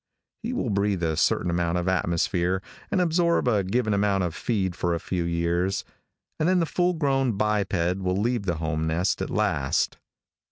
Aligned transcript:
He 0.41 0.51
will 0.51 0.71
breathe 0.71 1.03
a 1.03 1.15
certain 1.15 1.51
amount 1.51 1.77
of 1.77 1.87
atmosphere, 1.87 2.63
and 2.89 2.99
absorb 2.99 3.47
a 3.47 3.63
given 3.63 3.93
amount 3.93 4.23
of 4.23 4.33
feed 4.33 4.75
for 4.75 4.95
a 4.95 4.99
few 4.99 5.23
years, 5.25 5.83
and 6.39 6.49
then 6.49 6.59
the 6.59 6.65
full 6.65 6.93
grown 6.95 7.33
biped 7.33 7.99
will 7.99 8.17
leave 8.17 8.47
the 8.47 8.55
home 8.55 8.87
nest 8.87 9.21
at 9.21 9.29
last. 9.29 9.99